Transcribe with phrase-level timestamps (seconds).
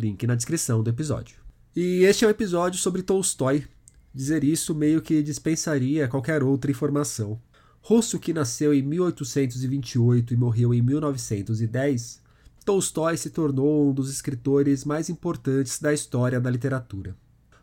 [0.00, 1.36] Link na descrição do episódio.
[1.76, 3.66] E este é um episódio sobre Tolstói.
[4.12, 7.40] Dizer isso meio que dispensaria qualquer outra informação.
[7.82, 12.20] Russo que nasceu em 1828 e morreu em 1910,
[12.64, 17.14] Tolstói se tornou um dos escritores mais importantes da história da literatura.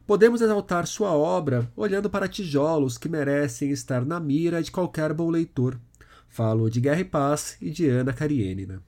[0.05, 5.29] Podemos exaltar sua obra olhando para tijolos que merecem estar na mira de qualquer bom
[5.29, 5.77] leitor.
[6.29, 8.81] Falo de Guerra e Paz e de Ana Karenina.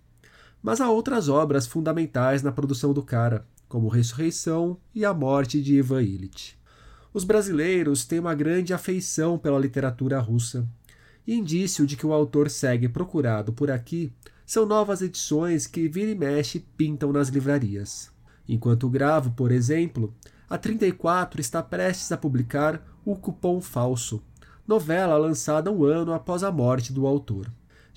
[0.62, 5.76] Mas há outras obras fundamentais na produção do cara, como Ressurreição e A Morte de
[5.76, 6.58] Ivan Illich.
[7.14, 10.68] Os brasileiros têm uma grande afeição pela literatura russa,
[11.28, 14.12] indício de que o autor segue procurado por aqui
[14.46, 18.12] são novas edições que vira e mexe pintam nas livrarias.
[18.48, 20.12] Enquanto gravo, por exemplo,
[20.50, 24.24] a 34 está prestes a publicar O Cupom Falso,
[24.68, 27.52] novela lançada um ano após a morte do autor.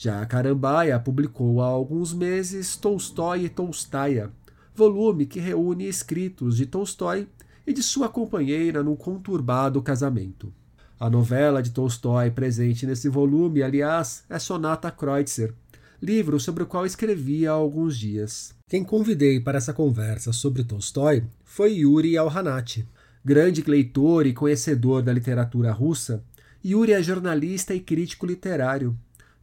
[0.04, 4.32] Já a Carambaia publicou há alguns meses Tolstói e Tolstaia,
[4.74, 7.28] volume que reúne escritos de Tolstói
[7.64, 10.52] e de sua companheira num conturbado casamento.
[10.98, 15.54] A novela de Tolstói presente nesse volume, aliás, é Sonata Kreutzer,
[16.02, 18.56] livro sobre o qual escrevi há alguns dias.
[18.68, 22.88] Quem convidei para essa conversa sobre Tolstói foi Yuri Alhanati.
[23.24, 26.24] Grande leitor e conhecedor da literatura russa,
[26.64, 28.96] Yuri é jornalista e crítico literário.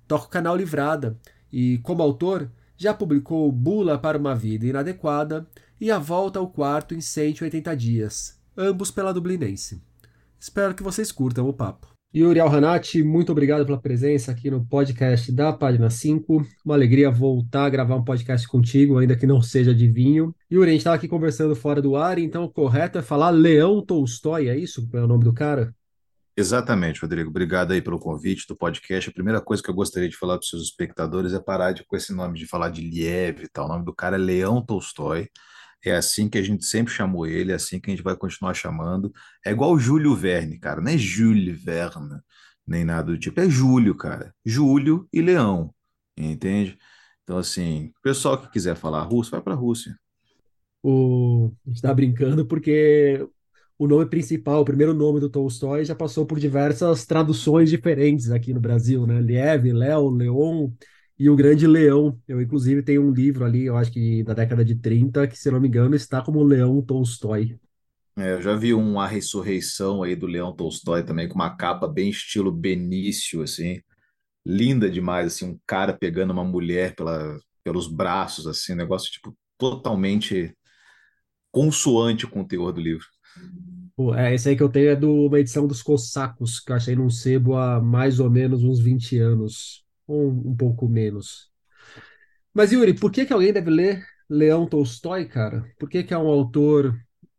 [0.10, 1.16] Toca o canal Livrada
[1.54, 5.48] e, como autor, já publicou Bula para uma Vida Inadequada
[5.80, 9.84] e A Volta ao Quarto em 180 Dias, ambos pela Dublinense.
[10.40, 11.90] Espero que vocês curtam o papo.
[12.12, 16.44] Yuri Alhanati, muito obrigado pela presença aqui no podcast da página 5.
[16.66, 20.34] Uma alegria voltar a gravar um podcast contigo, ainda que não seja de vinho.
[20.52, 23.86] Yuri, a gente estava aqui conversando fora do ar, então o correto é falar Leão
[23.86, 24.90] Tolstói, é isso?
[24.92, 25.72] É o nome do cara?
[26.40, 27.30] Exatamente, Rodrigo.
[27.30, 29.10] Obrigado aí pelo convite do podcast.
[29.10, 31.84] A primeira coisa que eu gostaria de falar para os seus espectadores é parar de,
[31.84, 33.66] com esse nome de falar de Liev e tal.
[33.66, 35.28] O nome do cara é Leão Tolstói.
[35.84, 38.54] É assim que a gente sempre chamou ele, é assim que a gente vai continuar
[38.54, 39.12] chamando.
[39.46, 42.22] É igual Júlio Verne, cara, não é Júlio Verne,
[42.66, 44.34] nem nada do tipo, é Júlio, cara.
[44.46, 45.76] Júlio e Leão,
[46.18, 46.78] entende?
[47.24, 49.94] Então, assim, o pessoal que quiser falar russo, vai para a Rússia.
[50.82, 51.52] O...
[51.66, 53.28] A gente está brincando porque
[53.80, 58.54] o nome principal, o primeiro nome do Tolstói já passou por diversas traduções diferentes aqui
[58.54, 59.22] no Brasil, né?
[59.22, 60.70] Liev, Léo, Leon,
[61.18, 62.20] e o Grande Leão.
[62.28, 65.50] Eu, inclusive, tenho um livro ali, eu acho que da década de 30, que, se
[65.50, 67.58] não me engano, está como Leão Tolstói.
[68.18, 72.10] É, eu já vi uma ressurreição aí do Leão Tolstói também, com uma capa bem
[72.10, 73.82] estilo Benício, assim.
[74.46, 79.34] Linda demais, assim, um cara pegando uma mulher pela, pelos braços, assim, um negócio, tipo,
[79.58, 80.54] totalmente
[81.50, 83.06] consoante com o teor do livro.
[84.16, 86.96] É, esse aí que eu tenho é de uma edição dos Cossacos, que eu achei
[86.96, 91.52] num sebo há mais ou menos uns 20 anos ou um pouco menos.
[92.54, 95.66] Mas, Yuri, por que, que alguém deve ler Leão Tolstói, cara?
[95.78, 96.98] Por que, que é um autor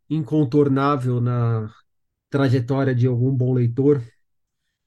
[0.08, 1.72] incontornável na
[2.28, 4.02] trajetória de algum bom leitor?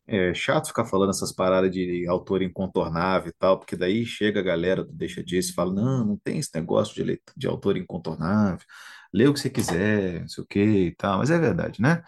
[0.06, 4.44] É chato ficar falando essas paradas de autor incontornável e tal, porque daí chega a
[4.44, 7.78] galera do Deixa Disso e fala: não, não tem esse negócio de, leitor, de autor
[7.78, 8.66] incontornável,
[9.14, 12.04] lê o que você quiser, não sei o que e tal, mas é verdade, né?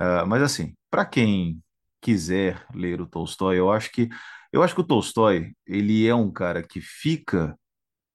[0.00, 1.60] Uh, mas assim, para quem
[2.00, 4.08] quiser ler o Tolstói, eu acho que
[4.52, 7.58] eu acho que o Tolstói, ele é um cara que fica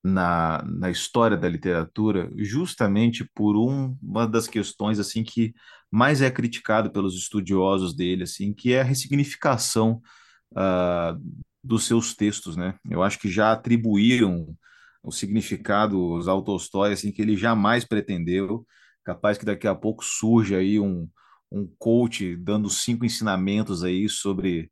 [0.03, 5.53] na, na história da literatura justamente por um, uma das questões assim que
[5.91, 10.01] mais é criticado pelos estudiosos dele, assim, que é a ressignificação
[10.53, 11.21] uh,
[11.63, 12.75] dos seus textos, né?
[12.89, 14.55] Eu acho que já atribuíram
[15.03, 15.97] o significado
[16.29, 18.65] ao Tolstói assim que ele jamais pretendeu,
[19.03, 21.09] capaz que daqui a pouco surja aí um,
[21.51, 24.71] um coach dando cinco ensinamentos aí sobre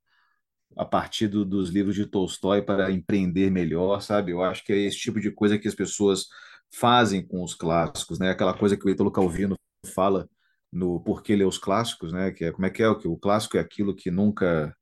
[0.78, 4.32] a partir do, dos livros de Tolstói para empreender melhor, sabe?
[4.32, 6.28] Eu acho que é esse tipo de coisa que as pessoas
[6.74, 8.30] fazem com os clássicos, né?
[8.32, 9.56] Aquela coisa que o Italo Calvino
[9.94, 10.30] fala
[10.72, 12.32] no Porquê Ler os Clássicos, né?
[12.32, 14.76] Que é como é que é que o clássico é aquilo que nunca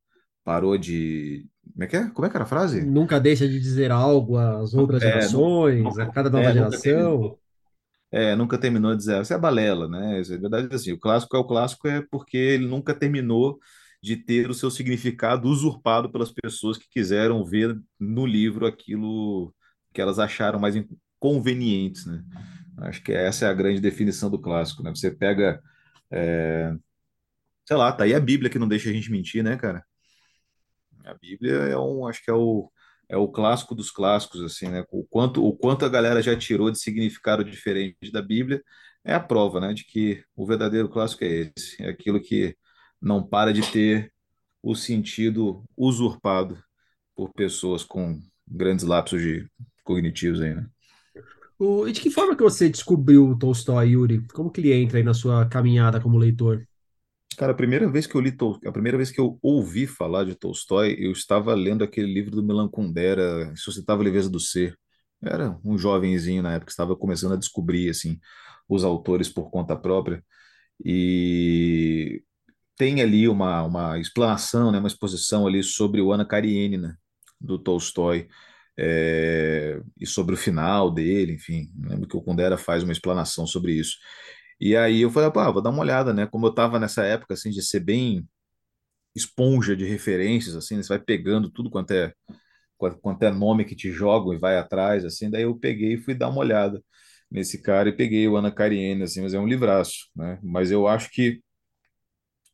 [0.44, 2.10] parou de como é que é?
[2.10, 2.82] Como é que era a frase?
[2.86, 7.38] Nunca deixa de dizer algo às outras é, gerações, nunca, a cada nova é, geração.
[8.12, 9.22] é, nunca terminou de dizer.
[9.22, 10.20] Isso é balela, né?
[10.22, 10.92] Isso é verdade assim.
[10.92, 13.60] O clássico é o clássico é porque ele nunca terminou
[14.02, 19.54] de ter o seu significado usurpado pelas pessoas que quiseram ver no livro aquilo
[19.94, 20.76] que elas acharam mais
[21.20, 22.24] convenientes, né?
[22.78, 24.92] Acho que essa é a grande definição do clássico, né?
[24.92, 25.62] Você pega,
[26.12, 26.74] é,
[27.66, 29.84] sei lá, tá aí a Bíblia que não deixa a gente mentir, né, cara?
[31.08, 32.72] A Bíblia é um, acho que é o,
[33.10, 34.84] é o clássico dos clássicos, assim, né?
[34.92, 38.62] O quanto, o quanto a galera já tirou de significado diferente da Bíblia
[39.04, 42.58] é a prova, né, de que o verdadeiro clássico é esse, é aquilo que
[43.02, 44.12] não para de ter
[44.62, 46.62] o sentido usurpado
[47.16, 49.48] por pessoas com grandes lapsos de
[49.84, 50.68] cognitivos aí, né?
[51.58, 54.22] O, e de que forma que você descobriu o Tolstói, Yuri?
[54.34, 56.67] Como que ele entra aí na sua caminhada como leitor?
[57.38, 58.60] Cara, a primeira vez que eu li Tol...
[58.66, 62.44] a primeira vez que eu ouvi falar de Tolstói, eu estava lendo aquele livro do
[62.44, 64.76] Milan Kundera, Suscitava a Leveza do Ser.
[65.22, 68.20] Era um jovenzinho na época, estava começando a descobrir assim
[68.68, 70.24] os autores por conta própria
[70.84, 72.24] e
[72.76, 76.98] tem ali uma, uma explanação, né, uma exposição ali sobre o Ana Karenina
[77.40, 78.28] do Tolstói
[78.78, 83.74] é, e sobre o final dele, enfim, lembro que o Kundera faz uma explanação sobre
[83.74, 83.98] isso.
[84.60, 86.26] E aí eu falei, pá, vou dar uma olhada, né?
[86.28, 88.28] Como eu estava nessa época assim de ser bem
[89.16, 92.14] esponja de referências, assim, né, você vai pegando tudo quanto é
[93.02, 96.14] quanto é nome que te jogam e vai atrás, assim, daí eu peguei e fui
[96.16, 96.84] dar uma olhada
[97.32, 100.40] nesse cara e peguei o Ana Karenina, assim, mas é um livraço, né?
[100.44, 101.42] Mas eu acho que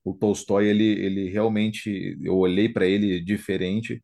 [0.03, 4.03] o Tolstói, ele, ele realmente, eu olhei para ele diferente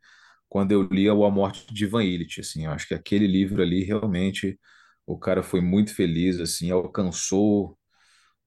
[0.49, 3.83] quando eu li A Morte de Ivan Illich, assim, eu acho que aquele livro ali
[3.83, 4.59] realmente
[5.05, 7.78] o cara foi muito feliz, assim, alcançou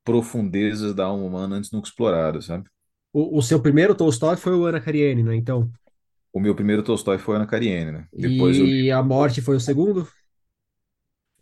[0.04, 2.68] profundezas da alma humana antes nunca exploradas, sabe?
[3.12, 5.70] O, o seu primeiro Tolstói foi o Ana Karenina, então?
[6.32, 8.06] O meu primeiro Tolstói foi Ana Karenina, né?
[8.12, 8.90] Depois e li...
[8.90, 10.08] A Morte foi o segundo?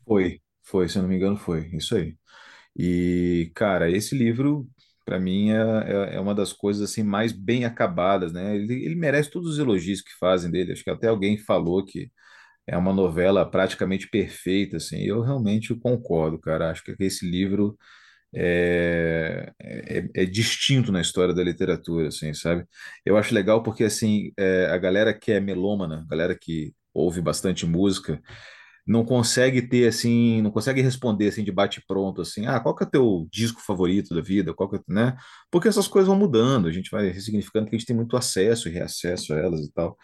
[0.05, 2.17] Foi, foi, se eu não me engano, foi, isso aí.
[2.77, 4.69] E, cara, esse livro,
[5.05, 8.56] para mim, é, é, é, uma das coisas assim mais bem acabadas, né?
[8.56, 10.73] Ele, ele merece todos os elogios que fazem dele.
[10.73, 12.11] Acho que até alguém falou que
[12.67, 15.01] é uma novela praticamente perfeita, assim.
[15.03, 16.71] Eu realmente concordo, cara.
[16.71, 17.77] Acho que esse livro
[18.35, 22.65] é, é, é, distinto na história da literatura, assim, sabe?
[23.05, 27.21] Eu acho legal porque, assim, é, a galera que é melômana, a galera que ouve
[27.21, 28.21] bastante música,
[28.87, 32.82] não consegue ter assim, não consegue responder assim de bate pronto assim, ah, qual que
[32.85, 35.17] é o teu disco favorito da vida, qual que é, né?
[35.50, 38.69] Porque essas coisas vão mudando, a gente vai ressignificando que a gente tem muito acesso
[38.69, 39.97] e reacesso a elas e tal.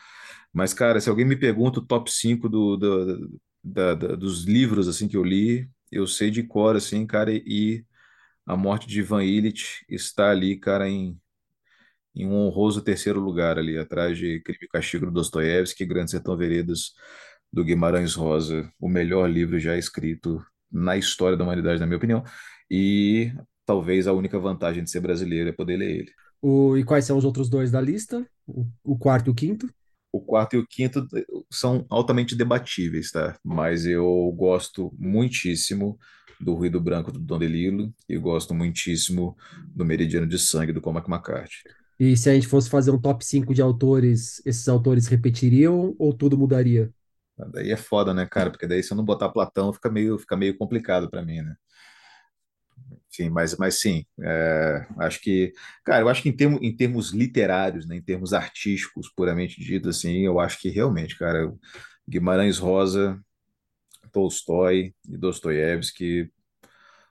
[0.52, 4.88] Mas cara, se alguém me pergunta o top 5 do, do da, da, dos livros
[4.88, 7.84] assim que eu li, eu sei de cor assim, cara, e
[8.46, 11.19] A Morte de Ivan Illich está ali, cara, em
[12.14, 16.37] em um honroso terceiro lugar ali, atrás de Crime e Castigo do Dostoiévski, Grande Sertão
[16.37, 16.93] Veredas
[17.52, 22.25] do Guimarães Rosa, o melhor livro já escrito na história da humanidade, na minha opinião,
[22.70, 23.32] e
[23.66, 26.12] talvez a única vantagem de ser brasileiro é poder ler ele.
[26.40, 28.26] O, e quais são os outros dois da lista?
[28.46, 29.69] O, o quarto e o quinto?
[30.16, 31.06] O quarto e o quinto
[31.50, 33.38] são altamente debatíveis, tá?
[33.44, 35.98] Mas eu gosto muitíssimo
[36.40, 39.36] do Ruído Branco do Don DeLillo e gosto muitíssimo
[39.74, 41.56] do Meridiano de Sangue do Cormac McCarthy.
[42.00, 46.12] E se a gente fosse fazer um top 5 de autores, esses autores repetiriam ou
[46.14, 46.90] tudo mudaria?
[47.52, 48.50] Daí é foda, né, cara?
[48.50, 51.54] Porque daí se eu não botar Platão fica meio, fica meio complicado para mim, né?
[53.18, 55.52] Enfim, mas, mas sim, é, acho que,
[55.84, 59.88] cara, eu acho que em, termo, em termos literários, né, em termos artísticos, puramente dito,
[59.88, 61.50] assim, eu acho que realmente, cara,
[62.06, 63.18] Guimarães Rosa,
[64.12, 66.30] Tolstói e Dostoiévski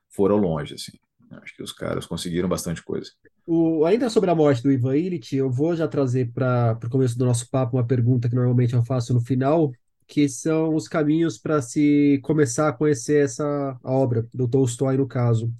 [0.09, 0.93] foram longe, assim.
[1.31, 3.11] Acho que os caras conseguiram bastante coisa.
[3.47, 7.17] O, ainda sobre a morte do Ivan Illich, eu vou já trazer para o começo
[7.17, 9.71] do nosso papo uma pergunta que normalmente eu faço no final,
[10.07, 15.51] que são os caminhos para se começar a conhecer essa obra, do Tolstói, no caso.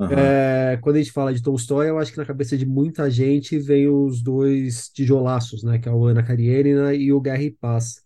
[0.00, 0.08] Uhum.
[0.10, 3.58] É, quando a gente fala de Tolstói, eu acho que na cabeça de muita gente
[3.58, 8.02] vem os dois tijolaços, né, que é o Ana Karenina e o Guerra e Paz.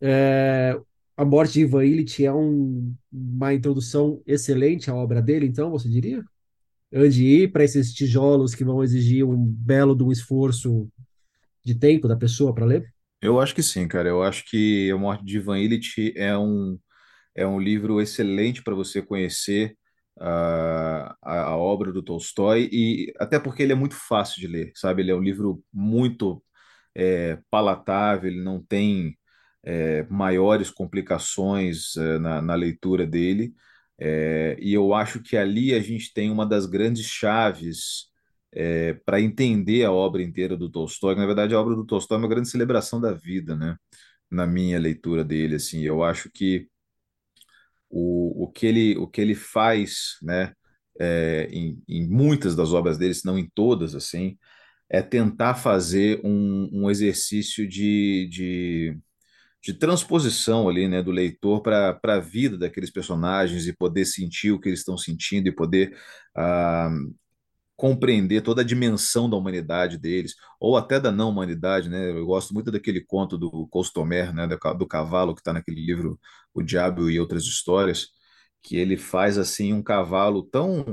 [0.00, 0.78] É,
[1.16, 5.88] a morte de Ivan Illich é um, uma introdução excelente à obra dele, então, você
[5.88, 6.22] diria?
[6.92, 10.88] Antes de ir para esses tijolos que vão exigir um belo de um esforço
[11.64, 12.94] de tempo da pessoa para ler?
[13.20, 14.08] Eu acho que sim, cara.
[14.08, 16.78] Eu acho que A Morte de Ivan Illich é um,
[17.34, 19.76] é um livro excelente para você conhecer
[20.20, 25.02] a, a, obra do Tolstói, e até porque ele é muito fácil de ler, sabe?
[25.02, 26.42] Ele é um livro muito
[26.94, 29.16] é, palatável, ele não tem
[29.64, 33.54] é, maiores complicações é, na, na, leitura dele,
[33.98, 38.08] é, e eu acho que ali a gente tem uma das grandes chaves
[38.52, 41.14] é, para entender a obra inteira do Tolstói.
[41.16, 43.76] Na verdade, a obra do Tolstói é uma grande celebração da vida, né?
[44.30, 46.68] Na minha leitura dele, assim, eu acho que
[47.96, 50.52] o, o, que, ele, o que ele faz, né,
[51.00, 54.36] é, em, em muitas das obras dele, se não em todas, assim,
[54.90, 58.98] é tentar fazer um, um exercício de, de,
[59.62, 64.60] de transposição ali, né, do leitor para a vida daqueles personagens e poder sentir o
[64.60, 65.96] que eles estão sentindo e poder
[66.36, 66.90] ah,
[67.76, 72.10] compreender toda a dimensão da humanidade deles, ou até da não humanidade, né?
[72.10, 76.18] Eu gosto muito daquele conto do Costomer, né, do cavalo que está naquele livro
[76.54, 78.08] O Diabo e Outras Histórias,
[78.62, 80.84] que ele faz assim um cavalo tão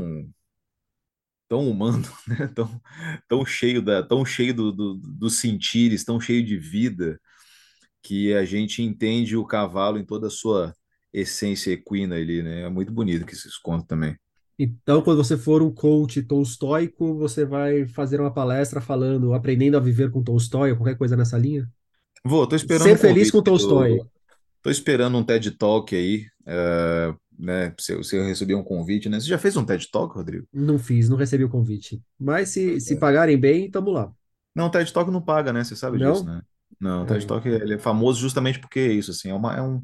[1.48, 2.48] tão humano, né?
[2.56, 2.82] tão,
[3.28, 7.20] tão cheio da, tão cheio do, do, dos sentires, tão cheio de vida,
[8.04, 10.76] que a gente entende o cavalo em toda a sua
[11.14, 12.64] essência equina ali, né?
[12.64, 14.18] É muito bonito que esses contos também.
[14.64, 19.80] Então, quando você for um coach tolstóico, você vai fazer uma palestra falando, aprendendo a
[19.80, 21.68] viver com Tolstói, ou qualquer coisa nessa linha?
[22.24, 23.98] Vou, tô esperando Ser um feliz com Tolstói.
[23.98, 24.08] do-
[24.62, 27.74] Tô esperando um TED Talk aí, eh, né?
[27.80, 29.20] Se, eu- se eu receber um convite, né?
[29.20, 30.46] Você já fez um TED Talk, Rodrigo?
[30.54, 32.00] Não fiz, não recebi o convite.
[32.20, 34.12] Mas se, se pagarem bem, tamo lá.
[34.56, 35.64] Não, o TED Talk não paga, né?
[35.64, 36.36] Você sabe disso, Não?
[36.36, 36.42] né?
[36.80, 37.28] Não, o TED É.
[37.28, 39.82] Talk ele é famoso justamente porque é isso, assim, é, uma, é um,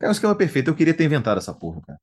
[0.00, 0.68] é um esquema perfeito.
[0.68, 1.98] Eu queria ter inventado essa porra, cara.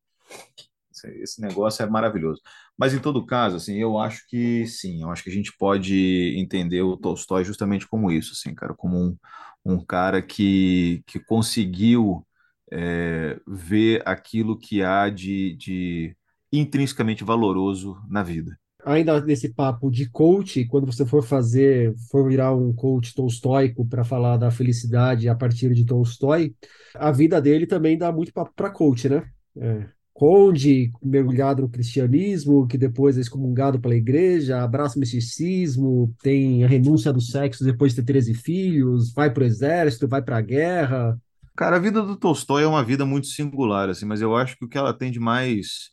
[1.05, 2.41] Esse, negócio é maravilhoso.
[2.77, 6.35] Mas em todo caso, assim, eu acho que sim, eu acho que a gente pode
[6.37, 9.17] entender o Tolstói justamente como isso, assim, cara, como um,
[9.65, 12.25] um cara que, que conseguiu
[12.71, 16.15] é, ver aquilo que há de, de
[16.51, 18.57] intrinsecamente valoroso na vida.
[18.85, 24.03] Ainda nesse papo de coach, quando você for fazer, for virar um coach tolstóico para
[24.03, 26.53] falar da felicidade a partir de Tolstói,
[26.93, 29.23] a vida dele também dá muito papo para coach, né?
[29.55, 29.87] É.
[30.13, 36.67] Conde, mergulhado no cristianismo, que depois é excomungado pela igreja, abraça o misticismo, tem a
[36.67, 40.41] renúncia do sexo depois de ter 13 filhos, vai para o exército, vai para a
[40.41, 41.19] guerra.
[41.55, 44.65] Cara, a vida do Tolstói é uma vida muito singular, assim, mas eu acho que
[44.65, 45.91] o que ela tem de mais,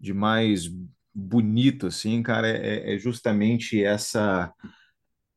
[0.00, 0.64] de mais
[1.14, 4.52] bonito, assim, cara, é, é é justamente essa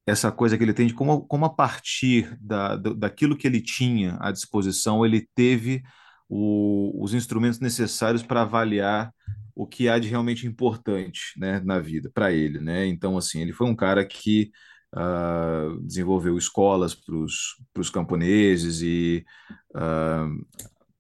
[0.08, 3.62] essa coisa que ele tem de como, como a partir da, do- daquilo que ele
[3.62, 5.84] tinha à disposição, ele teve
[6.30, 9.14] o- os instrumentos necessários para avaliar
[9.56, 12.86] o que há de realmente importante, né, na vida para ele, né?
[12.86, 14.52] Então, assim, ele foi um cara que
[14.96, 17.16] ah, desenvolveu escolas para
[17.82, 19.26] os camponeses e
[19.76, 20.28] ah,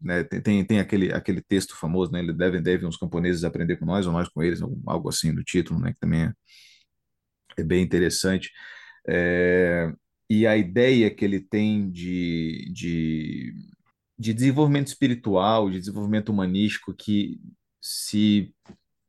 [0.01, 2.19] né, tem, tem, aquele, aquele texto famoso, né?
[2.19, 5.43] Ele deve, deve os camponeses aprender com nós ou nós com eles, algo assim do
[5.43, 5.93] título, né?
[5.93, 6.33] Que também é,
[7.57, 8.51] é bem interessante.
[9.07, 9.91] É,
[10.29, 13.53] e a ideia que ele tem de, de,
[14.17, 17.39] de desenvolvimento espiritual, de desenvolvimento humanístico que
[17.81, 18.53] se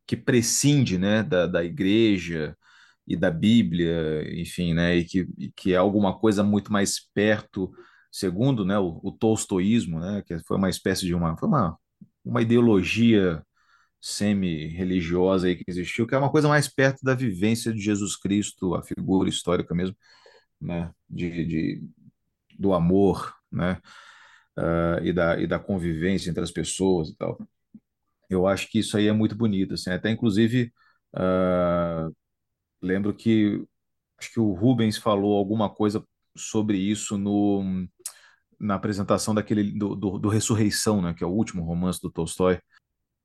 [0.06, 2.56] que prescinde, né, da, da igreja
[3.06, 7.70] e da Bíblia, enfim, né, e que, que é alguma coisa muito mais perto,
[8.10, 11.78] segundo, né, o, o tolstoísmo, né, que foi uma espécie de uma, foi uma,
[12.24, 13.42] uma ideologia
[14.00, 18.74] semi-religiosa aí que existiu, que é uma coisa mais perto da vivência de Jesus Cristo,
[18.74, 19.96] a figura histórica mesmo,
[20.60, 21.82] né, de, de
[22.58, 23.80] do amor, né,
[24.58, 27.38] uh, e, da, e da convivência entre as pessoas e tal.
[28.28, 30.72] Eu acho que isso aí é muito bonito, assim, até inclusive
[31.14, 32.14] uh,
[32.82, 33.64] lembro que
[34.18, 36.04] acho que o Rubens falou alguma coisa
[36.36, 37.86] sobre isso no,
[38.58, 42.60] na apresentação daquele do, do, do Ressurreição, né, que é o último romance do Tolstói.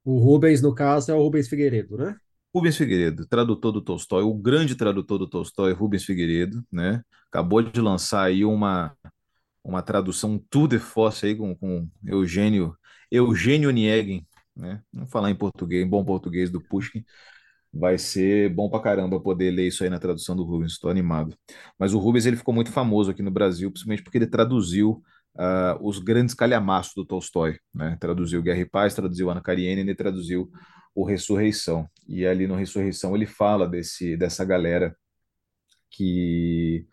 [0.06, 2.18] O Rubens, no caso, é o Rubens Figueiredo, né?
[2.54, 7.02] Rubens Figueiredo, tradutor do Tolstói, o grande tradutor do Tolstói, Rubens Figueiredo, né?
[7.30, 8.96] Acabou de lançar aí uma,
[9.64, 12.76] uma tradução tour de force aí com, com Eugênio,
[13.10, 14.82] Eugênio Nieguen, né?
[14.92, 17.04] Vamos falar em português, em bom português do Pushkin.
[17.74, 21.36] Vai ser bom pra caramba poder ler isso aí na tradução do Rubens, estou animado.
[21.80, 25.02] Mas o Rubens ele ficou muito famoso aqui no Brasil, principalmente porque ele traduziu
[25.36, 27.98] uh, os grandes calhamaços do Tolstói, né?
[28.00, 30.52] Traduziu Guerra e Paz, traduziu Ana Karenina e traduziu
[30.94, 31.88] o Ressurreição.
[32.08, 34.96] E ali no Ressurreição ele fala desse, dessa galera
[35.90, 36.88] que,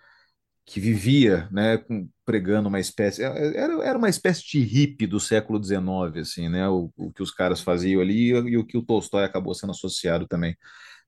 [0.66, 1.84] que vivia, né,
[2.24, 6.90] pregando uma espécie, era, era uma espécie de hippie do século XIX, assim, né, o,
[6.96, 10.26] o que os caras faziam ali e, e o que o Tolstói acabou sendo associado
[10.28, 10.56] também.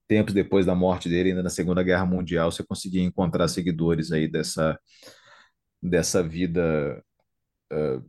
[0.09, 4.29] Tempos depois da morte dele, ainda na Segunda Guerra Mundial, você conseguia encontrar seguidores aí
[4.29, 4.79] dessa,
[5.81, 7.03] dessa vida
[7.73, 8.05] uh,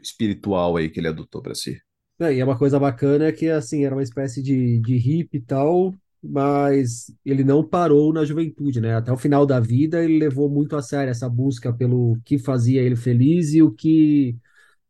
[0.00, 1.80] espiritual aí que ele adotou para si.
[2.18, 5.42] É, e é uma coisa bacana que, assim, era uma espécie de, de hippie e
[5.42, 5.92] tal,
[6.28, 8.94] mas ele não parou na juventude, né?
[8.96, 12.82] Até o final da vida ele levou muito a sério essa busca pelo que fazia
[12.82, 14.36] ele feliz e o que,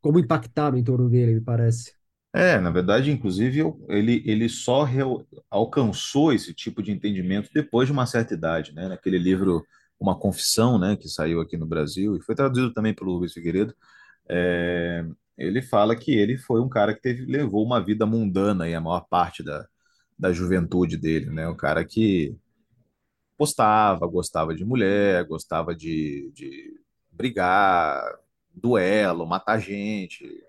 [0.00, 1.94] como impactava em torno dele, me parece.
[2.34, 7.92] É, na verdade, inclusive, ele, ele só reu- alcançou esse tipo de entendimento depois de
[7.92, 8.88] uma certa idade, né?
[8.88, 9.64] Naquele livro
[9.98, 13.74] Uma Confissão, né, que saiu aqui no Brasil e foi traduzido também pelo Rubens Figueiredo,
[14.30, 15.04] é,
[15.38, 18.80] ele fala que ele foi um cara que teve, levou uma vida mundana aí a
[18.80, 19.66] maior parte da,
[20.18, 21.48] da juventude dele, né?
[21.48, 22.36] O cara que
[23.36, 26.80] postava, gostava de mulher, gostava de, de
[27.10, 28.02] brigar,
[28.52, 30.42] duelo, matar gente,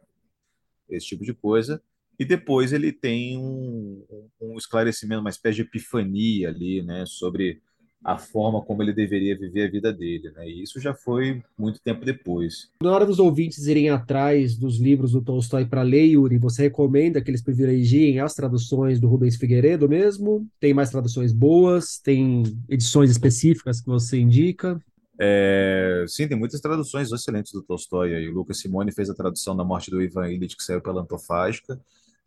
[0.89, 1.81] esse tipo de coisa.
[2.17, 4.05] E depois ele tem um,
[4.41, 7.61] um esclarecimento, uma espécie de epifania ali, né, sobre
[8.07, 10.47] a forma como ele deveria viver a vida dele, né?
[10.47, 12.69] E isso já foi muito tempo depois.
[12.81, 17.21] Na hora dos ouvintes irem atrás dos livros do Tolstói para ler, Yuri, você recomenda
[17.21, 20.47] que eles privilegiem as traduções do Rubens Figueiredo mesmo?
[20.57, 21.99] Tem mais traduções boas?
[21.99, 24.81] Tem edições específicas que você indica?
[25.19, 28.15] É, sim, tem muitas traduções excelentes do Tolstói.
[28.15, 28.29] aí.
[28.29, 31.77] O Lucas Simone fez a tradução da Morte do Ivan Illich, que saiu pela Antofágica,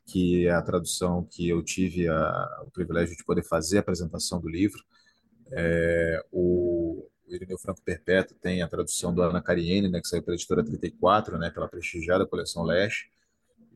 [0.04, 4.38] que é a tradução que eu tive a, o privilégio de poder fazer a apresentação
[4.38, 4.82] do livro.
[5.52, 10.22] É, o, o Irineu Franco Perpétuo tem a tradução do Ana Cariene, né, que saiu
[10.22, 13.10] pela editora 34, né, pela prestigiada coleção Leste.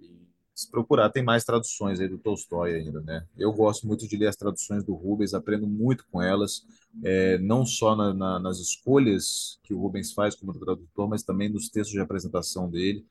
[0.00, 0.10] E,
[0.54, 3.26] se procurar, tem mais traduções aí do Tolstói ainda, né?
[3.36, 6.64] Eu gosto muito de ler as traduções do Rubens, aprendo muito com elas,
[7.02, 11.48] é, não só na, na, nas escolhas que o Rubens faz como tradutor, mas também
[11.48, 13.04] nos textos de apresentação dele.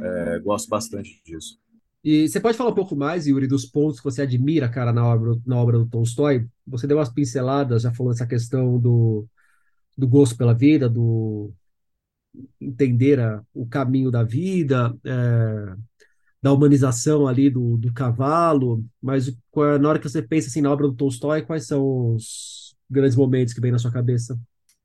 [0.00, 1.58] É, gosto bastante disso.
[2.04, 5.06] E você pode falar um pouco mais, Yuri, dos pontos que você admira, cara, na
[5.06, 6.46] obra, na obra do Tolstói?
[6.66, 9.24] Você deu umas pinceladas, já falou essa questão do,
[9.96, 11.52] do gosto pela vida, do
[12.60, 15.76] entender a, o caminho da vida, é,
[16.42, 19.32] da humanização ali do, do cavalo, mas
[19.80, 23.54] na hora que você pensa assim na obra do Tolstói, quais são os grandes momentos
[23.54, 24.38] que vem na sua cabeça?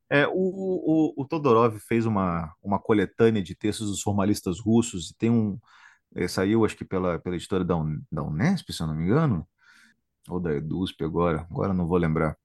[0.09, 5.17] É, o, o, o Todorov fez uma, uma coletânea de textos dos formalistas russos e
[5.17, 5.59] tem um, é,
[6.27, 9.45] saiu, acho que pela, pela editora da, Un, da Unesp, se eu não me engano,
[10.29, 12.37] ou da EDUSP agora, agora não vou lembrar.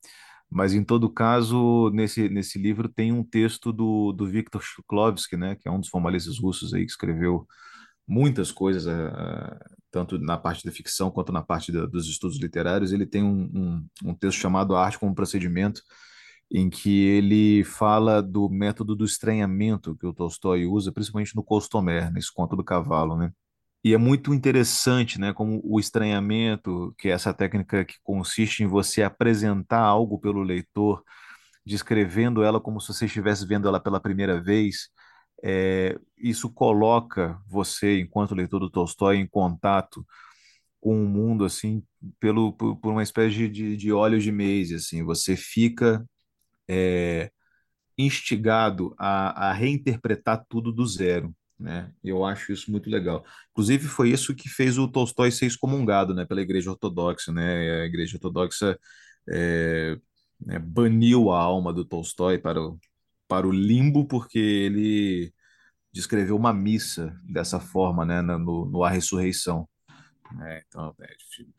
[0.50, 5.56] Mas, em todo caso, nesse, nesse livro tem um texto do, do Viktor Shklovsky, né,
[5.56, 7.46] que é um dos formalistas russos aí, que escreveu
[8.06, 9.58] muitas coisas, uh,
[9.90, 12.92] tanto na parte da ficção quanto na parte da, dos estudos literários.
[12.92, 15.82] Ele tem um, um, um texto chamado Arte como Procedimento,
[16.50, 22.12] em que ele fala do método do estranhamento que o Tolstói usa, principalmente no Costomer,
[22.12, 23.32] nesse conto do cavalo, né?
[23.84, 28.66] E é muito interessante, né, como o estranhamento, que é essa técnica que consiste em
[28.66, 31.02] você apresentar algo pelo leitor,
[31.66, 34.88] descrevendo ela como se você estivesse vendo ela pela primeira vez,
[35.42, 40.06] é, isso coloca você, enquanto leitor do Tolstói, em contato
[40.80, 41.82] com o mundo, assim,
[42.20, 46.04] pelo, por, por uma espécie de, de olhos de mês, assim, você fica
[46.68, 47.30] é,
[47.98, 51.92] instigado a, a reinterpretar tudo do zero né?
[52.02, 53.24] Eu acho isso muito legal.
[53.52, 57.82] Inclusive foi isso que fez o Tolstói ser excomungado, né, pela Igreja Ortodoxa, né?
[57.82, 58.78] A Igreja Ortodoxa
[59.30, 59.96] é,
[60.40, 62.78] né, baniu a alma do Tolstói para o,
[63.28, 65.32] para o limbo porque ele
[65.92, 69.68] descreveu uma missa dessa forma, né, no, no A Ressurreição.
[70.36, 70.62] Né?
[70.66, 71.08] Então, é,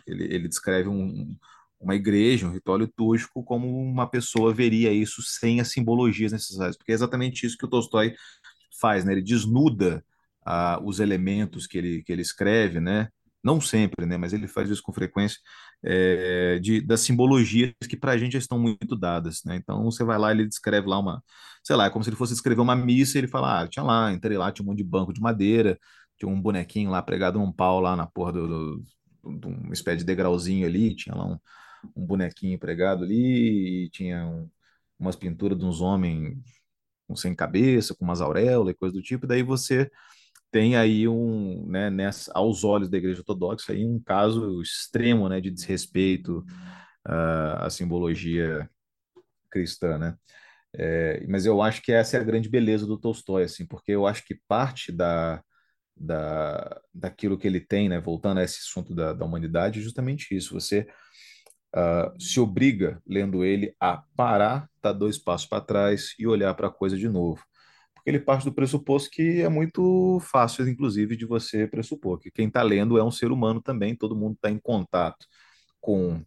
[0.08, 1.38] ele, ele descreve um,
[1.80, 6.92] uma igreja, um ritual litúrgico, como uma pessoa veria isso sem as simbologias necessárias, porque
[6.92, 8.16] é exatamente isso que o Tolstói
[8.84, 9.14] faz, né?
[9.14, 10.04] Ele desnuda
[10.46, 13.08] ah, os elementos que ele, que ele escreve, né?
[13.44, 14.18] Não sempre, né?
[14.18, 15.40] Mas ele faz isso com frequência,
[15.84, 19.56] é, de, das simbologias que para a gente já estão muito dadas, né?
[19.56, 21.24] Então você vai lá, ele descreve lá uma,
[21.64, 23.84] sei lá, é como se ele fosse escrever uma missa e ele fala, ah, tinha
[23.84, 25.78] lá, entrei lá, tinha um monte de banco de madeira,
[26.18, 28.84] tinha um bonequinho lá pregado num pau lá na porra do, do,
[29.40, 31.38] do uma espécie de degrauzinho ali, tinha lá um,
[31.96, 34.50] um bonequinho pregado ali, tinha um,
[35.00, 36.38] umas pinturas de uns homens
[37.14, 39.90] com sem cabeça, com umas auréolas e coisa do tipo, e daí você
[40.52, 45.40] tem aí um, né, nessa, aos olhos da Igreja Ortodoxa, aí um caso extremo, né,
[45.42, 46.40] de desrespeito
[47.08, 48.70] uh, à simbologia
[49.50, 50.16] cristã, né?
[50.76, 54.08] É, mas eu acho que essa é a grande beleza do Tolstói, assim, porque eu
[54.08, 55.44] acho que parte da,
[55.96, 60.36] da, daquilo que ele tem, né, voltando a esse assunto da, da humanidade, é justamente
[60.36, 60.54] isso.
[60.54, 60.88] Você
[61.76, 66.68] uh, se obriga, lendo ele, a parar, dar dois passos para trás e olhar para
[66.68, 67.44] a coisa de novo.
[67.94, 72.48] Porque ele parte do pressuposto que é muito fácil, inclusive, de você pressupor que quem
[72.48, 75.26] está lendo é um ser humano também, todo mundo está em contato
[75.80, 76.18] com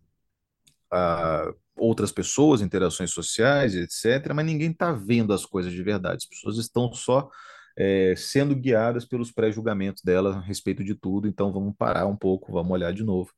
[0.93, 6.19] uh, outras pessoas, interações sociais, etc., mas ninguém está vendo as coisas de verdade.
[6.19, 7.29] As pessoas estão só
[7.77, 12.53] é, sendo guiadas pelos pré-julgamentos dela a respeito de tudo, então vamos parar um pouco,
[12.53, 13.31] vamos olhar de novo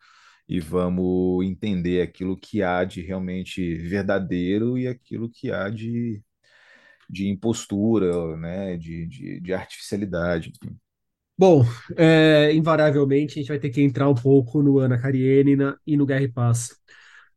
[0.48, 6.22] e vamos entender aquilo que há de realmente verdadeiro e aquilo que há de,
[7.10, 10.52] de impostura, né, de, de, de artificialidade.
[11.36, 11.64] Bom,
[11.96, 16.04] é, invariavelmente a gente vai ter que entrar um pouco no Ana Karenina e no
[16.04, 16.70] Guerra e Paz.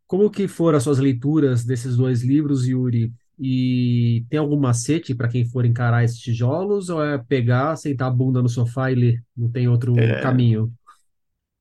[0.08, 3.14] Como que foram as suas leituras desses dois livros, Yuri?
[3.40, 8.12] E tem algum macete para quem for encarar esses tijolos ou é pegar, sentar a
[8.12, 9.24] bunda no sofá e ler?
[9.38, 10.74] Não tem outro É, caminho?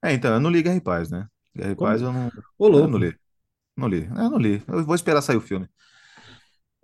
[0.04, 1.26] é, então, eu não li Guerra e Paz, né?
[1.54, 2.98] Guerra e Paz eu não, Ô, eu não louco.
[2.98, 3.16] li.
[3.76, 4.04] Não li.
[4.06, 4.62] Eu não li.
[4.68, 5.68] Eu vou esperar sair o filme.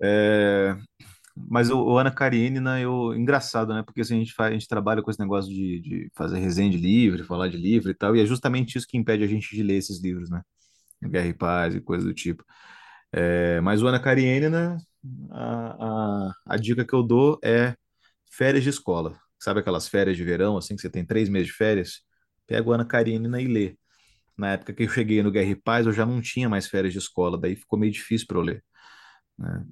[0.03, 0.77] É,
[1.37, 3.83] Mas o, o Ana Karenina, eu, engraçado, né?
[3.85, 6.71] Porque assim, a gente faz, a gente trabalha com esse negócio de, de fazer resenha
[6.71, 9.55] de livro, falar de livro e tal, e é justamente isso que impede a gente
[9.57, 10.43] de ler esses livros, né?
[11.05, 12.45] Guerra e Paz e coisa do tipo.
[13.13, 14.79] É, mas o Ana Karenina,
[15.31, 17.75] a, a, a dica que eu dou é
[18.33, 19.19] férias de escola.
[19.41, 22.03] Sabe aquelas férias de verão, assim, que você tem três meses de férias?
[22.47, 23.77] Pega o Ana Karenina e lê.
[24.37, 26.93] Na época que eu cheguei no Guerra e Paz, eu já não tinha mais férias
[26.93, 28.65] de escola, daí ficou meio difícil para eu ler.
[29.39, 29.65] Né?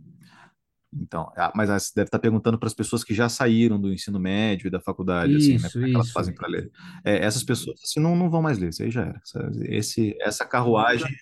[0.96, 4.20] Então, ah, mas você deve estar perguntando para as pessoas que já saíram do ensino
[4.20, 5.57] médio e da faculdade, assim, né?
[5.57, 6.14] Isso, Como é que elas isso.
[6.14, 6.70] fazem para ler?
[7.05, 9.20] É, essas pessoas assim, não, não vão mais ler, isso aí já era.
[9.62, 11.12] Esse, essa carruagem,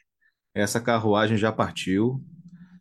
[0.55, 2.23] essa carruagem já partiu.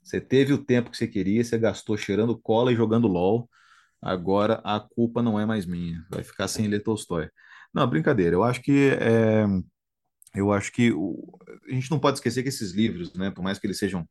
[0.04, 3.50] Você teve o tempo que você queria, você gastou cheirando cola e jogando LOL.
[4.02, 6.04] Agora a culpa não é mais minha.
[6.10, 7.30] Vai ficar sem ler Tolstói.
[7.74, 8.36] Não, brincadeira.
[8.36, 9.46] Eu acho que é,
[10.34, 13.60] eu acho que o, a gente não pode esquecer que esses livros, né, por mais
[13.60, 14.08] que eles sejam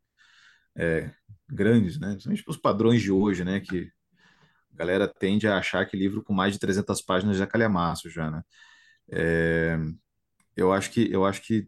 [0.76, 1.10] é,
[1.48, 3.90] grandes, né, principalmente os padrões de hoje, né, que
[4.74, 8.30] a galera tende a achar que livro com mais de 300 páginas já calhamaço já,
[8.30, 8.42] né?
[9.12, 9.78] É,
[10.56, 11.66] eu acho que eu acho que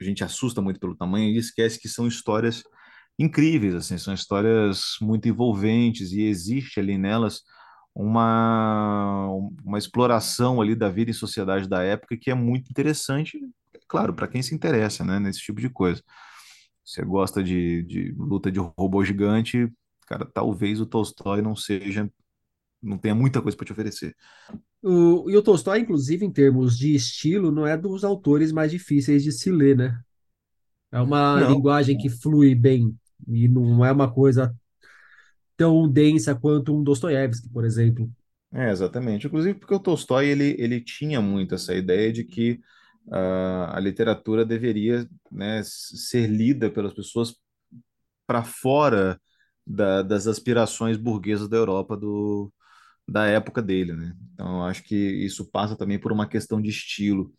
[0.00, 2.62] a gente assusta muito pelo tamanho e esquece que são histórias
[3.18, 7.42] incríveis, assim, são histórias muito envolventes e existe ali nelas
[7.98, 9.28] uma,
[9.64, 13.38] uma exploração ali da vida e sociedade da época que é muito interessante,
[13.88, 16.02] claro, para quem se interessa, né, nesse tipo de coisa.
[16.84, 19.72] Você gosta de, de luta de robô gigante,
[20.06, 22.10] cara, talvez o Tolstói não seja,
[22.82, 24.16] não tenha muita coisa para te oferecer.
[24.82, 29.22] O, e o Tolstói, inclusive, em termos de estilo, não é dos autores mais difíceis
[29.24, 30.00] de se ler, né?
[30.92, 32.96] É uma Não, linguagem que flui bem
[33.28, 34.54] e não é uma coisa
[35.58, 38.10] tão densa quanto um Dostoiévski, por exemplo.
[38.52, 39.26] É, exatamente.
[39.26, 42.60] Inclusive porque o Tolstói ele, ele tinha muito essa ideia de que
[43.12, 47.34] ah, a literatura deveria, né, ser lida pelas pessoas
[48.26, 49.20] para fora
[49.66, 52.52] da- das aspirações burguesas da Europa do,
[53.08, 54.14] da época dele, né?
[54.34, 57.32] Então, acho que isso passa também por uma questão de estilo.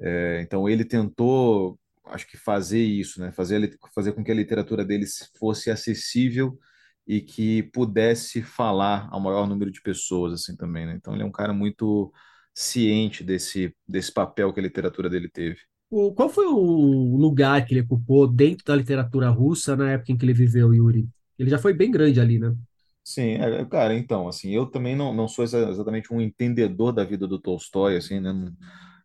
[0.00, 3.32] É, então, ele tentou, acho que fazer isso, né?
[3.32, 5.06] Fazer, fazer com que a literatura dele
[5.38, 6.58] fosse acessível
[7.06, 10.94] e que pudesse falar ao maior número de pessoas, assim, também, né?
[10.96, 12.12] Então, ele é um cara muito
[12.54, 15.58] ciente desse, desse papel que a literatura dele teve.
[15.90, 20.16] O, qual foi o lugar que ele ocupou dentro da literatura russa na época em
[20.16, 21.08] que ele viveu, Yuri?
[21.38, 22.54] Ele já foi bem grande ali, né?
[23.02, 27.04] Sim, é, cara, então, assim, eu também não, não sou exa- exatamente um entendedor da
[27.04, 28.32] vida do Tolstói, assim, né?
[28.32, 28.50] Não,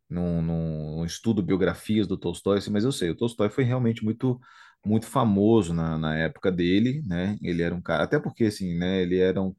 [0.09, 4.03] não, não- não estudo biografias do Tolstói, assim, mas eu sei, o Tolstói foi realmente
[4.03, 4.39] muito,
[4.85, 7.37] muito famoso na, na época dele, né?
[7.41, 9.01] Ele era um cara, até porque, assim, né?
[9.01, 9.55] Ele era um,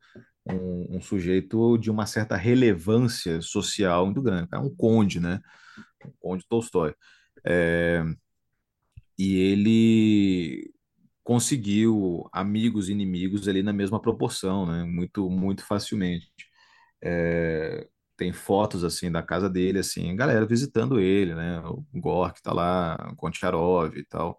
[0.50, 5.40] um, um sujeito de uma certa relevância social muito grande, um conde, né?
[6.06, 6.94] Um conde Tolstói.
[7.44, 8.04] É,
[9.18, 10.72] e ele
[11.22, 14.85] conseguiu amigos e inimigos ali na mesma proporção, né?
[14.85, 16.28] Muito, muito facilmente.
[17.02, 21.61] É, tem fotos assim da casa dele, assim, galera visitando ele, né?
[21.61, 24.38] O Gork tá lá, o Koncharov e tal.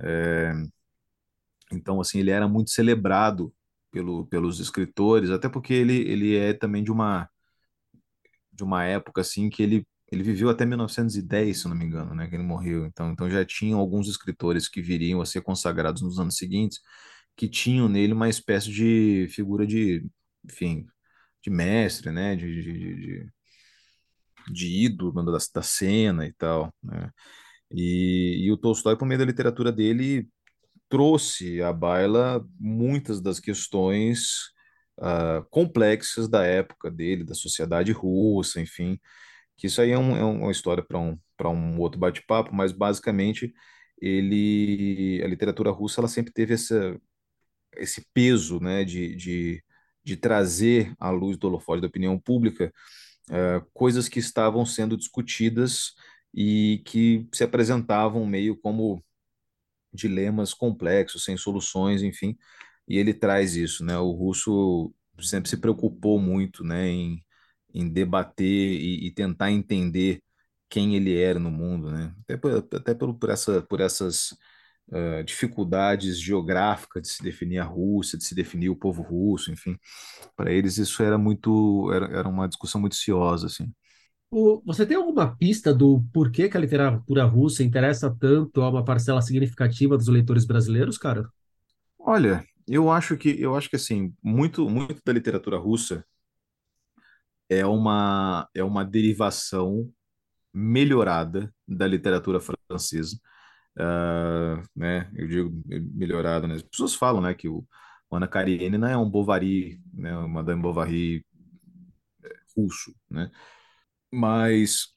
[0.00, 0.52] É,
[1.72, 3.52] então, assim, ele era muito celebrado
[3.90, 7.28] pelo, pelos escritores, até porque ele, ele é também de uma
[8.52, 12.26] de uma época assim que ele ele viveu até 1910, se não me engano, né,
[12.26, 12.86] que ele morreu.
[12.86, 16.80] Então, então já tinham alguns escritores que viriam a ser consagrados nos anos seguintes
[17.36, 20.06] que tinham nele uma espécie de figura de,
[20.44, 20.86] enfim,
[21.42, 23.32] de mestre, né, de, de, de,
[24.52, 27.10] de ídolo da, da cena e tal, né?
[27.72, 30.28] E, e o Tolstói, por meio da literatura dele,
[30.88, 34.52] trouxe à baila muitas das questões
[35.00, 38.98] ah, complexas da época dele, da sociedade russa, enfim,
[39.56, 43.52] que isso aí é, um- é uma história para um, um outro bate-papo, mas basicamente
[44.00, 46.98] ele, a literatura russa ela sempre teve essa,
[47.76, 49.64] esse peso, né, de, de,
[50.04, 52.72] de trazer à luz do holofote da opinião pública
[53.30, 55.94] eh, coisas que estavam sendo discutidas
[56.34, 59.02] e que se apresentavam meio como
[59.92, 62.36] dilemas complexos, sem soluções, enfim,
[62.86, 63.98] e ele traz isso, né?
[63.98, 67.24] O russo sempre se preocupou muito, né, em,
[67.74, 70.22] em debater e, e tentar entender
[70.68, 72.14] quem ele era no mundo, né?
[72.22, 74.36] Até por, até pelo, por, essa, por essas
[74.92, 79.76] eh, dificuldades geográficas de se definir a Rússia, de se definir o povo russo, enfim,
[80.36, 83.72] para eles isso era muito, era, era uma discussão muito ciosa, assim.
[84.64, 89.22] Você tem alguma pista do porquê que a literatura russa interessa tanto a uma parcela
[89.22, 91.28] significativa dos leitores brasileiros, cara?
[91.98, 96.04] Olha, eu acho que eu acho que assim, muito muito da literatura russa
[97.48, 99.90] é uma é uma derivação
[100.54, 103.18] melhorada da literatura francesa,
[103.78, 105.10] Ah, né?
[105.16, 105.62] Eu digo
[105.94, 106.56] melhorada, né?
[106.56, 107.66] As pessoas falam, né, que o,
[108.10, 111.24] O Ana Karenina é um Bovary, né, uma Madame Bovary
[112.24, 113.30] é, russo, né?
[114.12, 114.88] Mas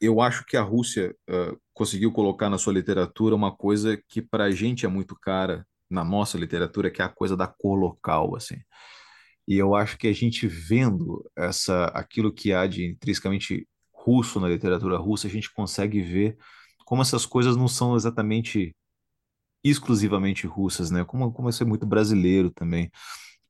[0.00, 4.44] eu acho que a Rússia uh, conseguiu colocar na sua literatura uma coisa que para
[4.44, 8.34] a gente é muito cara na nossa literatura, que é a coisa da cor local,
[8.36, 8.56] assim.
[9.46, 14.48] E eu acho que a gente vendo essa aquilo que há de intrinsecamente russo na
[14.48, 16.36] literatura russa, a gente consegue ver
[16.84, 18.74] como essas coisas não são exatamente
[19.64, 21.04] exclusivamente russas, né?
[21.04, 22.90] Como, como isso é muito brasileiro também.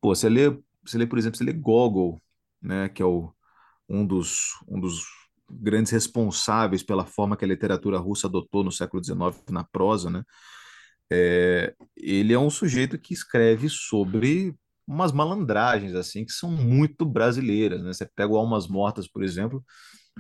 [0.01, 0.51] Pô, você lê,
[0.85, 2.21] você lê, por exemplo, você lê Gogol,
[2.61, 2.89] né?
[2.89, 3.33] Que é o,
[3.93, 5.05] um, dos, um dos
[5.51, 10.23] grandes responsáveis pela forma que a literatura russa adotou no século XIX na prosa, né?
[11.13, 14.55] É, ele é um sujeito que escreve sobre
[14.87, 17.93] umas malandragens assim que são muito brasileiras, né?
[17.93, 19.63] Você pega o Almas Mortas, por exemplo,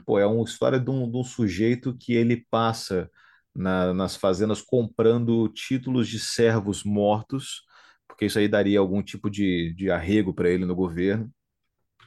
[0.04, 3.10] pô, é uma história de um, de um sujeito que ele passa
[3.54, 7.62] na, nas fazendas comprando títulos de servos mortos,
[8.06, 11.30] porque isso aí daria algum tipo de, de arrego para ele no governo.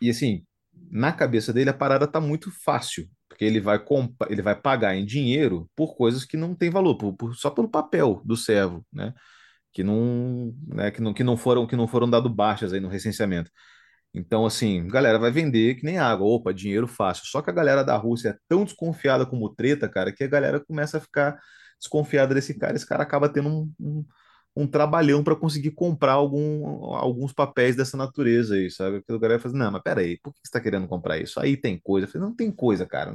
[0.02, 0.46] E assim,
[0.92, 3.84] na cabeça dele a parada tá muito fácil, porque ele vai
[4.30, 7.70] ele vai pagar em dinheiro por coisas que não têm valor, por, por, só pelo
[7.70, 9.14] papel do servo, né?
[9.74, 12.88] Que não, né, que não, que não foram que não foram dado baixas aí no
[12.90, 13.52] recenseamento.
[14.16, 16.26] Então, assim, galera vai vender que nem água.
[16.28, 17.26] Opa, dinheiro fácil.
[17.26, 20.60] Só que a galera da Rússia é tão desconfiada como treta, cara, que a galera
[20.66, 21.38] começa a ficar
[21.80, 22.76] desconfiada desse cara.
[22.76, 24.06] Esse cara acaba tendo um, um,
[24.56, 29.04] um trabalhão para conseguir comprar algum, alguns papéis dessa natureza aí, sabe?
[29.04, 31.40] Que a galera fala assim, não, mas peraí, por que você está querendo comprar isso?
[31.40, 32.08] Aí tem coisa.
[32.08, 33.14] Eu falei, não tem coisa, cara.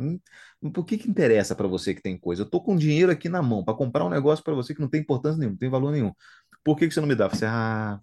[0.75, 2.43] por que que interessa para você que tem coisa?
[2.43, 4.89] Eu tô com dinheiro aqui na mão para comprar um negócio para você que não
[4.89, 6.13] tem importância nenhuma, não tem valor nenhum.
[6.63, 7.27] Por que que você não me dá?
[7.27, 8.01] Eu falei, ah,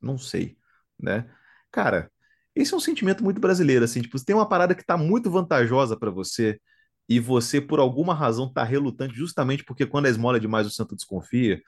[0.00, 0.56] não sei,
[1.00, 1.26] né?
[1.72, 2.10] Cara,
[2.54, 5.98] esse é um sentimento muito brasileiro, assim, tipo, tem uma parada que está muito vantajosa
[5.98, 6.60] para você
[7.08, 10.70] e você, por alguma razão, está relutante, justamente porque quando a esmola é demais, o
[10.70, 11.60] santo desconfia.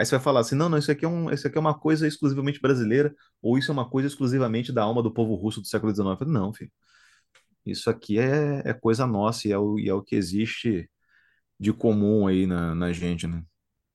[0.00, 1.78] Aí você vai falar assim: não, não, isso aqui, é um, isso aqui é uma
[1.78, 5.66] coisa exclusivamente brasileira, ou isso é uma coisa exclusivamente da alma do povo russo do
[5.66, 6.26] século XIX.
[6.26, 6.72] Não, filho.
[7.66, 10.88] Isso aqui é, é coisa nossa e é, o, e é o que existe
[11.58, 13.42] de comum aí na, na gente, né?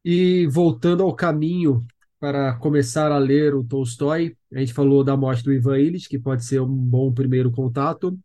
[0.04, 1.84] E voltando ao caminho
[2.20, 4.38] para começar a ler o Tolstói.
[4.54, 8.16] A gente falou da morte do Ivan Illich, que pode ser um bom primeiro contato.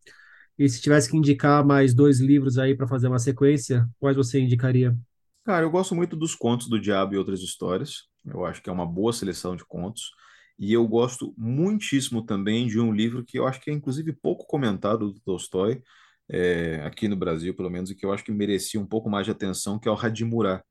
[0.59, 4.39] E se tivesse que indicar mais dois livros aí para fazer uma sequência, quais você
[4.39, 4.95] indicaria?
[5.45, 8.09] Cara, eu gosto muito dos Contos do Diabo e Outras Histórias.
[8.25, 10.11] Eu acho que é uma boa seleção de contos.
[10.59, 14.47] E eu gosto muitíssimo também de um livro que eu acho que é inclusive pouco
[14.47, 15.83] comentado do Tolstói,
[16.29, 19.25] é, aqui no Brasil, pelo menos, e que eu acho que merecia um pouco mais
[19.25, 20.63] de atenção, que é o Radimurá.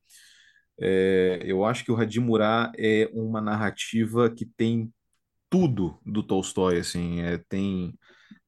[0.80, 4.92] É, eu acho que o Radimurá é uma narrativa que tem
[5.50, 7.98] tudo do Tolstói, assim, é, tem,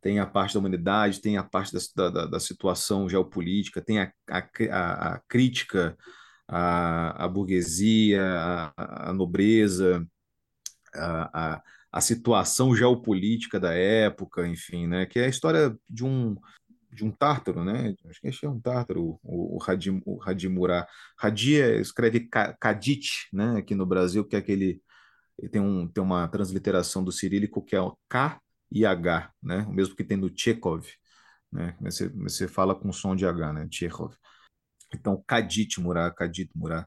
[0.02, 4.12] tem a parte da humanidade, tem a parte da, da, da situação geopolítica, tem a,
[4.28, 5.96] a, a crítica
[6.48, 8.22] à, à burguesia,
[8.76, 10.04] à, à nobreza,
[10.94, 11.62] a, a,
[11.92, 16.36] a situação geopolítica da época, enfim, né, que é a história de um
[16.92, 17.94] de um tártaro, né?
[18.06, 20.86] Acho que é um tártaro, o, o, Hadim, o Hadimurá.
[21.18, 22.28] Hadi é, escreve
[22.60, 23.56] Kadit, né?
[23.56, 24.82] Aqui no Brasil, que é aquele.
[25.38, 28.38] Ele tem, um, tem uma transliteração do cirílico que é o K
[28.72, 29.66] e H, né?
[29.68, 30.86] O mesmo que tem no Chekhov,
[31.52, 31.76] né?
[31.80, 33.68] Você, você fala com som de H, né?
[33.70, 34.14] Chekhov.
[34.94, 36.86] Então, Kadit Murá, Kadit Murá.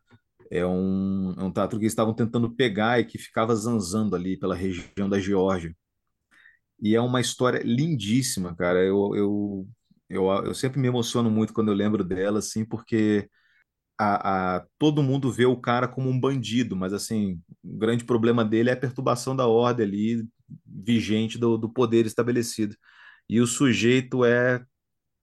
[0.51, 4.37] É um, é um tártaro que eles estavam tentando pegar e que ficava zanzando ali
[4.37, 5.75] pela região da Geórgia.
[6.79, 8.83] E é uma história lindíssima, cara.
[8.83, 9.67] Eu, eu
[10.09, 13.29] eu, eu sempre me emociono muito quando eu lembro dela, assim, porque
[13.97, 18.45] a, a, todo mundo vê o cara como um bandido, mas assim, o grande problema
[18.45, 20.27] dele é a perturbação da ordem ali
[20.65, 22.75] vigente do, do poder estabelecido.
[23.29, 24.63] E o sujeito é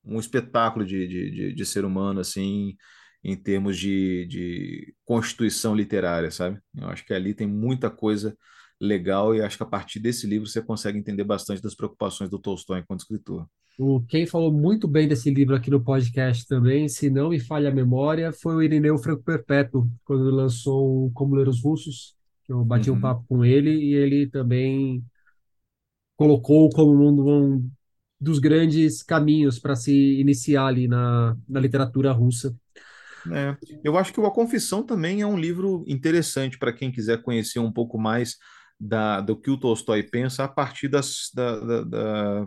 [0.04, 2.76] um espetáculo de, de, de, de ser humano, assim,
[3.22, 6.58] em termos de, de constituição literária, sabe?
[6.76, 8.36] Eu acho que ali tem muita coisa
[8.80, 12.38] legal e acho que a partir desse livro você consegue entender bastante das preocupações do
[12.38, 13.46] Tolstói enquanto escritor.
[13.78, 17.70] O, quem falou muito bem desse livro aqui no podcast também, se não me falha
[17.70, 22.64] a memória, foi o Irineu Franco Perpétuo, quando lançou Como Ler os Russos, que eu
[22.64, 22.96] bati uhum.
[22.96, 25.02] um papo com ele, e ele também
[26.16, 27.70] colocou como um, um
[28.20, 32.54] dos grandes caminhos para se iniciar ali na, na literatura russa.
[33.30, 37.58] É, eu acho que A Confissão também é um livro interessante para quem quiser conhecer
[37.58, 38.36] um pouco mais
[38.78, 42.46] da, do que o Tolstói pensa a partir das, da, da, da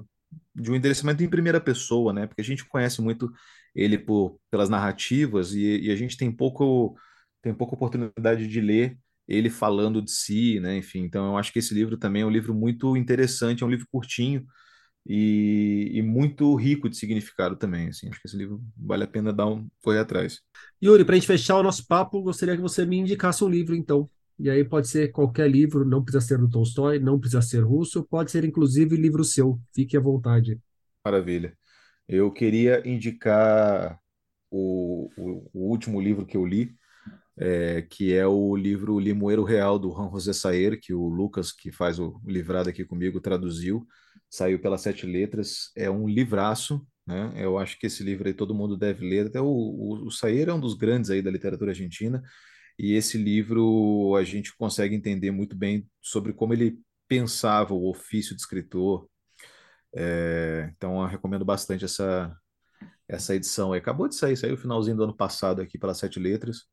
[0.53, 2.27] de um endereçamento em primeira pessoa, né?
[2.27, 3.31] Porque a gente conhece muito
[3.73, 6.97] ele por, pelas narrativas e, e, a gente tem pouco
[7.41, 8.97] tem pouca oportunidade de ler
[9.27, 10.77] ele falando de si, né?
[10.77, 13.69] Enfim, então eu acho que esse livro também é um livro muito interessante, é um
[13.69, 14.45] livro curtinho
[15.05, 17.89] e, e muito rico de significado também.
[17.89, 20.41] Assim, acho que esse livro vale a pena dar um correr atrás.
[20.83, 23.75] Yuri, para a gente fechar o nosso papo, gostaria que você me indicasse um livro,
[23.75, 24.09] então.
[24.37, 28.03] E aí pode ser qualquer livro, não precisa ser do Tolstói, não precisa ser russo,
[28.03, 29.59] pode ser inclusive livro seu.
[29.73, 30.59] Fique à vontade.
[31.03, 31.57] Maravilha.
[32.07, 33.97] Eu queria indicar
[34.51, 36.75] o, o, o último livro que eu li,
[37.37, 41.71] é, que é o livro Limoeiro Real, do Juan José Saer, que o Lucas, que
[41.71, 43.85] faz o livrado aqui comigo, traduziu.
[44.29, 45.71] Saiu pelas sete letras.
[45.75, 47.33] É um livraço, né?
[47.35, 49.27] Eu acho que esse livro aí todo mundo deve ler.
[49.27, 52.23] Até o, o, o Saer é um dos grandes aí da literatura argentina.
[52.77, 58.35] E esse livro a gente consegue entender muito bem sobre como ele pensava o ofício
[58.35, 59.07] de escritor.
[59.95, 62.35] É, então eu recomendo bastante essa,
[63.07, 63.73] essa edição.
[63.73, 66.63] Acabou de sair, saiu o finalzinho do ano passado aqui pelas Sete Letras.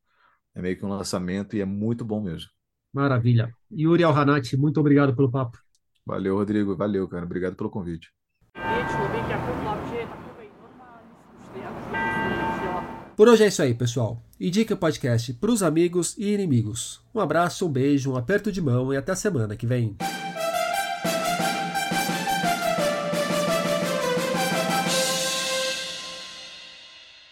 [0.55, 2.49] É meio que um lançamento e é muito bom mesmo.
[2.93, 3.51] Maravilha.
[3.71, 5.57] Yuri Alhanati, muito obrigado pelo papo.
[6.05, 6.75] Valeu, Rodrigo.
[6.75, 7.25] Valeu, cara.
[7.25, 8.09] Obrigado pelo convite.
[13.15, 14.21] Por hoje é isso aí, pessoal.
[14.39, 17.01] Indique o podcast para os amigos e inimigos.
[17.13, 19.95] Um abraço, um beijo, um aperto de mão e até a semana que vem.